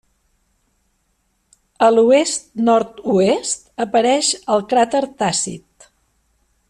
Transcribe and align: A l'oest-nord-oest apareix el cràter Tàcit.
A 1.87 1.89
l'oest-nord-oest 1.97 3.69
apareix 3.87 4.33
el 4.55 4.67
cràter 4.73 5.03
Tàcit. 5.21 5.87